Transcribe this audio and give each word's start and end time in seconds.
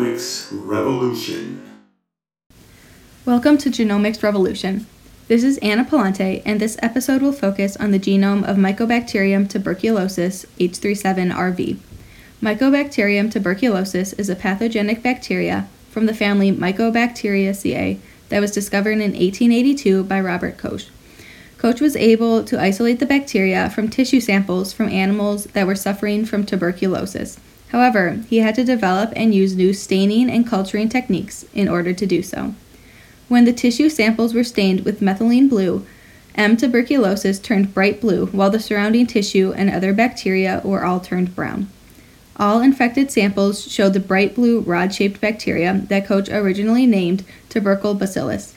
Revolution. 0.00 1.60
Welcome 3.26 3.58
to 3.58 3.68
Genomics 3.68 4.22
Revolution. 4.22 4.86
This 5.28 5.44
is 5.44 5.58
Anna 5.58 5.84
Palante, 5.84 6.40
and 6.46 6.58
this 6.58 6.78
episode 6.80 7.20
will 7.20 7.34
focus 7.34 7.76
on 7.76 7.90
the 7.90 7.98
genome 7.98 8.42
of 8.48 8.56
Mycobacterium 8.56 9.46
tuberculosis 9.46 10.46
H37RV. 10.58 11.76
Mycobacterium 12.40 13.30
tuberculosis 13.30 14.14
is 14.14 14.30
a 14.30 14.34
pathogenic 14.34 15.02
bacteria 15.02 15.68
from 15.90 16.06
the 16.06 16.14
family 16.14 16.50
Mycobacteriaceae 16.50 17.98
that 18.30 18.40
was 18.40 18.52
discovered 18.52 18.92
in 18.92 19.12
1882 19.12 20.04
by 20.04 20.18
Robert 20.18 20.56
Koch. 20.56 20.88
Koch 21.58 21.82
was 21.82 21.94
able 21.96 22.42
to 22.44 22.58
isolate 22.58 23.00
the 23.00 23.06
bacteria 23.06 23.68
from 23.68 23.90
tissue 23.90 24.20
samples 24.20 24.72
from 24.72 24.88
animals 24.88 25.44
that 25.52 25.66
were 25.66 25.74
suffering 25.74 26.24
from 26.24 26.46
tuberculosis. 26.46 27.38
However, 27.70 28.20
he 28.28 28.38
had 28.38 28.54
to 28.56 28.64
develop 28.64 29.12
and 29.14 29.34
use 29.34 29.54
new 29.54 29.72
staining 29.72 30.28
and 30.30 30.46
culturing 30.46 30.88
techniques 30.88 31.44
in 31.54 31.68
order 31.68 31.92
to 31.92 32.06
do 32.06 32.22
so. 32.22 32.54
When 33.28 33.44
the 33.44 33.52
tissue 33.52 33.88
samples 33.88 34.34
were 34.34 34.44
stained 34.44 34.84
with 34.84 35.00
methylene 35.00 35.48
blue, 35.48 35.86
M. 36.34 36.56
tuberculosis 36.56 37.38
turned 37.38 37.72
bright 37.72 38.00
blue, 38.00 38.26
while 38.26 38.50
the 38.50 38.60
surrounding 38.60 39.06
tissue 39.06 39.52
and 39.54 39.70
other 39.70 39.92
bacteria 39.92 40.60
were 40.64 40.84
all 40.84 41.00
turned 41.00 41.34
brown. 41.36 41.68
All 42.36 42.60
infected 42.60 43.10
samples 43.10 43.70
showed 43.70 43.92
the 43.92 44.00
bright 44.00 44.34
blue 44.34 44.60
rod 44.60 44.94
shaped 44.94 45.20
bacteria 45.20 45.82
that 45.88 46.06
Koch 46.06 46.28
originally 46.30 46.86
named 46.86 47.24
tubercle 47.48 47.94
bacillus. 47.94 48.54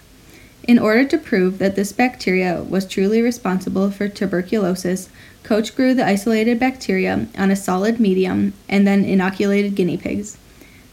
In 0.66 0.80
order 0.80 1.04
to 1.04 1.18
prove 1.18 1.58
that 1.60 1.76
this 1.76 1.92
bacteria 1.92 2.64
was 2.64 2.86
truly 2.86 3.22
responsible 3.22 3.92
for 3.92 4.08
tuberculosis, 4.08 5.10
Koch 5.44 5.76
grew 5.76 5.94
the 5.94 6.06
isolated 6.06 6.58
bacteria 6.58 7.28
on 7.38 7.52
a 7.52 7.56
solid 7.56 8.00
medium 8.00 8.54
and 8.70 8.88
then 8.88 9.04
inoculated 9.04 9.76
guinea 9.76 9.98
pigs. 9.98 10.38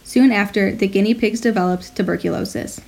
Soon 0.02 0.32
after, 0.32 0.72
the 0.72 0.88
guinea 0.88 1.14
pigs 1.14 1.40
developed 1.40 1.94
tuberculosis. 1.94 2.80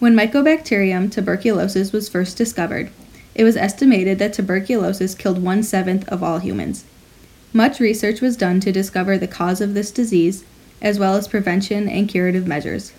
When 0.00 0.16
Mycobacterium 0.16 1.12
tuberculosis 1.12 1.92
was 1.92 2.08
first 2.08 2.36
discovered, 2.36 2.90
it 3.36 3.44
was 3.44 3.56
estimated 3.56 4.18
that 4.18 4.32
tuberculosis 4.32 5.14
killed 5.14 5.42
one 5.42 5.62
seventh 5.62 6.08
of 6.08 6.24
all 6.24 6.40
humans. 6.40 6.84
Much 7.52 7.78
research 7.78 8.20
was 8.20 8.36
done 8.36 8.58
to 8.58 8.72
discover 8.72 9.16
the 9.16 9.28
cause 9.28 9.60
of 9.60 9.74
this 9.74 9.92
disease, 9.92 10.44
as 10.82 10.98
well 10.98 11.14
as 11.14 11.28
prevention 11.28 11.88
and 11.88 12.08
curative 12.08 12.48
measures. 12.48 12.92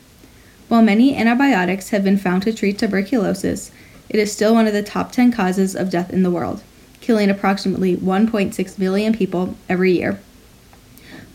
While 0.67 0.81
many 0.81 1.16
antibiotics 1.16 1.89
have 1.89 2.03
been 2.03 2.17
found 2.17 2.44
to 2.44 2.53
treat 2.53 2.80
tuberculosis, 2.80 3.71
it 4.09 4.19
is 4.19 4.31
still 4.31 4.53
one 4.53 4.66
of 4.66 4.73
the 4.73 4.81
top 4.81 5.11
10 5.11 5.31
causes 5.31 5.75
of 5.75 5.91
death 5.91 6.11
in 6.11 6.23
the 6.23 6.31
world, 6.31 6.63
killing 7.02 7.30
approximately 7.30 7.95
1.6 7.95 8.80
million 8.80 9.13
people 9.13 9.55
every 9.69 9.91
year. 9.91 10.19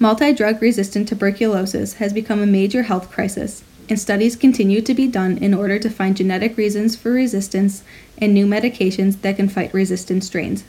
Multi 0.00 0.32
drug 0.32 0.60
resistant 0.60 1.08
tuberculosis 1.08 1.94
has 1.94 2.12
become 2.12 2.40
a 2.40 2.46
major 2.46 2.84
health 2.84 3.10
crisis, 3.10 3.62
and 3.88 4.00
studies 4.00 4.34
continue 4.34 4.80
to 4.80 4.94
be 4.94 5.06
done 5.06 5.38
in 5.38 5.54
order 5.54 5.78
to 5.78 5.90
find 5.90 6.16
genetic 6.16 6.56
reasons 6.56 6.96
for 6.96 7.12
resistance 7.12 7.84
and 8.18 8.34
new 8.34 8.46
medications 8.46 9.20
that 9.20 9.36
can 9.36 9.48
fight 9.48 9.72
resistant 9.74 10.24
strains. 10.24 10.64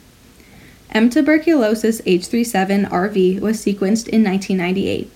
M. 0.90 1.08
tuberculosis 1.08 2.00
H37RV 2.02 3.40
was 3.40 3.56
sequenced 3.56 4.08
in 4.08 4.22
1998. 4.22 5.10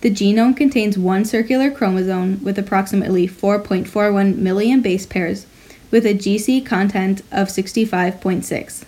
The 0.00 0.10
genome 0.10 0.56
contains 0.56 0.96
one 0.96 1.24
circular 1.24 1.72
chromosome 1.72 2.44
with 2.44 2.56
approximately 2.56 3.26
4.41 3.26 4.36
million 4.36 4.80
base 4.80 5.06
pairs, 5.06 5.44
with 5.90 6.06
a 6.06 6.14
GC 6.14 6.64
content 6.64 7.22
of 7.32 7.48
65.6. 7.48 8.84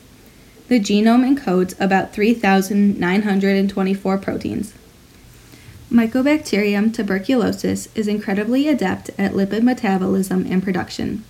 The 0.68 0.78
genome 0.78 1.36
encodes 1.36 1.74
about 1.80 2.12
3,924 2.12 4.18
proteins. 4.18 4.72
Mycobacterium 5.90 6.94
tuberculosis 6.94 7.88
is 7.96 8.06
incredibly 8.06 8.68
adept 8.68 9.10
at 9.18 9.32
lipid 9.32 9.64
metabolism 9.64 10.46
and 10.48 10.62
production. 10.62 11.24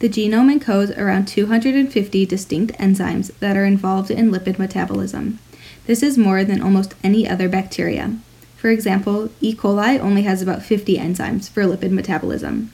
The 0.00 0.10
genome 0.10 0.58
encodes 0.58 0.94
around 0.98 1.28
250 1.28 2.26
distinct 2.26 2.78
enzymes 2.78 3.32
that 3.38 3.56
are 3.56 3.64
involved 3.64 4.10
in 4.10 4.30
lipid 4.30 4.58
metabolism. 4.58 5.38
This 5.86 6.02
is 6.02 6.18
more 6.18 6.44
than 6.44 6.60
almost 6.60 6.94
any 7.02 7.26
other 7.26 7.48
bacteria. 7.48 8.18
For 8.62 8.70
example, 8.70 9.28
E. 9.40 9.56
coli 9.56 9.98
only 9.98 10.22
has 10.22 10.40
about 10.40 10.62
50 10.62 10.96
enzymes 10.96 11.50
for 11.50 11.64
lipid 11.64 11.90
metabolism. 11.90 12.70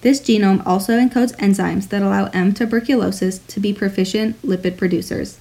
This 0.00 0.22
genome 0.22 0.62
also 0.64 0.98
encodes 0.98 1.36
enzymes 1.36 1.90
that 1.90 2.00
allow 2.00 2.30
M. 2.32 2.54
tuberculosis 2.54 3.38
to 3.40 3.60
be 3.60 3.74
proficient 3.74 4.40
lipid 4.40 4.78
producers. 4.78 5.36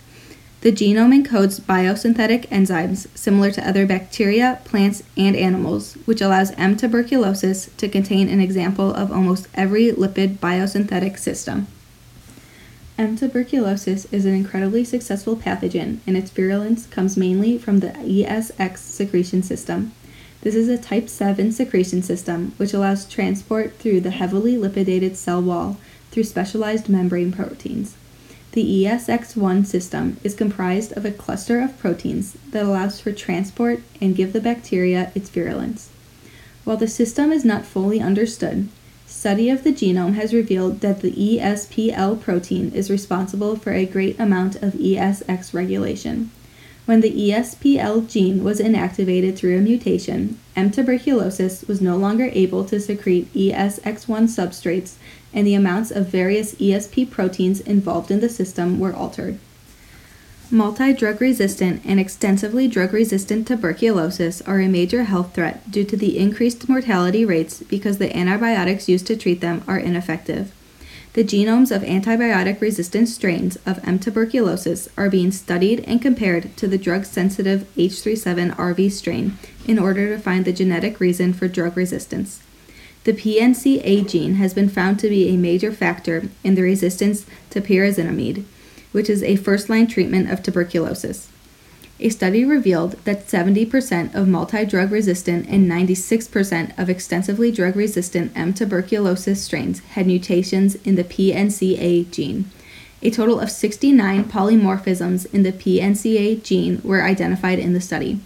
The 0.60 0.74
genome 0.74 1.24
encodes 1.24 1.62
biosynthetic 1.62 2.50
enzymes 2.50 3.08
similar 3.16 3.50
to 3.52 3.66
other 3.66 3.86
bacteria, 3.86 4.60
plants, 4.66 5.04
and 5.16 5.38
animals, 5.38 5.94
which 6.04 6.20
allows 6.20 6.52
M. 6.58 6.76
tuberculosis 6.76 7.70
to 7.78 7.88
contain 7.88 8.28
an 8.28 8.42
example 8.42 8.94
of 8.94 9.10
almost 9.10 9.48
every 9.54 9.94
lipid 9.94 10.40
biosynthetic 10.40 11.18
system. 11.18 11.68
M. 13.00 13.16
tuberculosis 13.16 14.06
is 14.12 14.26
an 14.26 14.34
incredibly 14.34 14.84
successful 14.84 15.36
pathogen, 15.36 16.00
and 16.08 16.18
its 16.18 16.32
virulence 16.32 16.88
comes 16.88 17.16
mainly 17.16 17.60
from 17.60 17.80
the 17.80 17.90
ESX 17.90 18.80
secretion 18.80 19.44
system. 19.44 19.92
This 20.42 20.56
is 20.56 20.68
a 20.68 20.80
type 20.80 21.08
7 21.08 21.52
secretion 21.52 22.02
system 22.02 22.54
which 22.58 22.74
allows 22.74 23.08
transport 23.08 23.76
through 23.78 24.02
the 24.02 24.10
heavily 24.10 24.58
lipidated 24.58 25.16
cell 25.16 25.44
wall 25.44 25.78
through 26.10 26.24
specialized 26.24 26.90
membrane 26.90 27.32
proteins. 27.32 27.96
The 28.54 28.84
ESX1 28.86 29.68
system 29.68 30.18
is 30.24 30.34
comprised 30.34 30.92
of 30.98 31.06
a 31.06 31.12
cluster 31.12 31.62
of 31.62 31.78
proteins 31.78 32.36
that 32.50 32.66
allows 32.66 33.00
for 33.00 33.12
transport 33.12 33.82
and 34.02 34.16
give 34.16 34.34
the 34.34 34.42
bacteria 34.42 35.12
its 35.14 35.30
virulence. 35.30 35.92
While 36.64 36.78
the 36.78 36.88
system 36.88 37.32
is 37.32 37.46
not 37.46 37.64
fully 37.64 38.02
understood, 38.02 38.70
Study 39.18 39.50
of 39.50 39.64
the 39.64 39.72
genome 39.74 40.14
has 40.14 40.32
revealed 40.32 40.82
that 40.82 41.02
the 41.02 41.12
ESPL 41.12 42.22
protein 42.22 42.72
is 42.76 42.92
responsible 42.92 43.56
for 43.56 43.74
a 43.74 43.84
great 43.84 44.18
amount 44.20 44.58
of 44.58 44.74
ESX 44.74 45.56
regulation. 45.56 46.30
When 46.86 47.02
the 47.02 47.10
ESPL 47.12 48.08
gene 48.08 48.44
was 48.44 48.60
inactivated 48.60 49.36
through 49.36 49.58
a 49.58 49.62
mutation, 49.62 50.38
M. 50.56 50.70
tuberculosis 50.70 51.64
was 51.64 51.82
no 51.82 51.98
longer 51.98 52.30
able 52.32 52.64
to 52.66 52.80
secrete 52.80 53.34
ESX1 53.34 54.26
substrates, 54.30 54.98
and 55.34 55.48
the 55.48 55.56
amounts 55.56 55.90
of 55.90 56.10
various 56.10 56.54
ESP 56.54 57.10
proteins 57.10 57.60
involved 57.60 58.12
in 58.12 58.20
the 58.20 58.30
system 58.30 58.78
were 58.78 58.94
altered. 58.94 59.40
Multi 60.50 60.94
drug 60.94 61.20
resistant 61.20 61.82
and 61.84 62.00
extensively 62.00 62.70
drug 62.70 62.94
resistant 62.94 63.46
tuberculosis 63.46 64.42
are 64.44 64.62
a 64.62 64.70
major 64.70 65.04
health 65.04 65.36
threat 65.36 65.70
due 65.70 65.84
to 65.84 65.98
the 65.98 66.18
increased 66.18 66.70
mortality 66.70 67.26
rates 67.26 67.62
because 67.64 67.98
the 67.98 68.16
antibiotics 68.16 68.88
used 68.88 69.06
to 69.08 69.18
treat 69.18 69.42
them 69.42 69.62
are 69.68 69.78
ineffective. 69.78 70.54
The 71.14 71.26
genomes 71.26 71.76
of 71.76 71.82
antibiotic 71.82 72.62
resistant 72.62 73.10
strains 73.10 73.58
of 73.66 73.86
M. 73.86 74.00
tuberculosis 74.00 74.88
are 74.96 75.10
being 75.10 75.32
studied 75.32 75.82
and 75.82 76.02
compared 76.02 76.56
to 76.56 76.68
the 76.68 76.78
drug 76.78 77.04
sensitive 77.04 77.68
H37RV 77.76 78.90
strain 78.92 79.38
in 79.68 79.78
order 79.78 80.16
to 80.16 80.22
find 80.22 80.46
the 80.46 80.54
genetic 80.54 81.02
reason 81.02 81.34
for 81.34 81.50
drug 81.50 81.76
resistance. 81.76 82.42
The 83.04 83.12
PNCA 83.12 84.10
gene 84.10 84.36
has 84.36 84.54
been 84.54 84.70
found 84.70 84.98
to 85.00 85.10
be 85.10 85.28
a 85.28 85.36
major 85.36 85.74
factor 85.74 86.30
in 86.42 86.56
the 86.56 86.62
resistance 86.62 87.26
to 87.50 87.60
pyrazinamide 87.60 88.46
which 88.98 89.12
is 89.12 89.22
a 89.22 89.36
first 89.36 89.70
line 89.70 89.86
treatment 89.86 90.28
of 90.28 90.42
tuberculosis. 90.42 91.30
A 92.00 92.10
study 92.10 92.44
revealed 92.44 92.94
that 93.04 93.28
70% 93.28 94.16
of 94.16 94.28
multi 94.28 94.66
drug 94.66 94.92
resistant 94.92 95.48
and 95.48 95.70
96% 95.70 96.76
of 96.80 96.90
extensively 96.90 97.52
drug 97.52 97.76
resistant 97.76 98.32
M. 98.36 98.56
tuberculosis 98.56 99.40
strains 99.44 99.82
had 99.92 100.08
mutations 100.08 100.74
in 100.78 100.96
the 100.96 101.04
PNCA 101.04 102.10
gene. 102.10 102.50
A 103.04 103.12
total 103.12 103.40
of 103.40 103.52
69 103.52 104.24
polymorphisms 104.24 105.32
in 105.32 105.44
the 105.44 105.52
PNCA 105.52 106.42
gene 106.42 106.82
were 106.84 107.04
identified 107.04 107.60
in 107.60 107.74
the 107.74 107.80
study. 107.80 108.20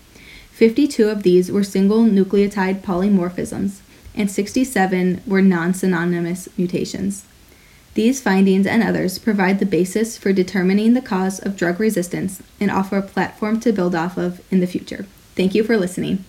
52 0.53 1.09
of 1.09 1.23
these 1.23 1.51
were 1.51 1.65
single 1.65 2.05
nucleotide 2.05 2.79
polymorphisms, 2.79 3.81
and 4.15 4.31
67 4.31 5.21
were 5.27 5.41
non 5.41 5.73
synonymous 5.73 6.47
mutations. 6.57 7.25
These 7.93 8.21
findings 8.21 8.65
and 8.65 8.81
others 8.81 9.19
provide 9.19 9.59
the 9.59 9.65
basis 9.65 10.17
for 10.17 10.31
determining 10.31 10.93
the 10.93 11.01
cause 11.01 11.39
of 11.39 11.57
drug 11.57 11.79
resistance 11.79 12.41
and 12.59 12.71
offer 12.71 12.97
a 12.97 13.01
platform 13.01 13.59
to 13.61 13.73
build 13.73 13.95
off 13.95 14.17
of 14.17 14.41
in 14.49 14.61
the 14.61 14.67
future. 14.67 15.05
Thank 15.35 15.53
you 15.53 15.63
for 15.63 15.77
listening. 15.77 16.23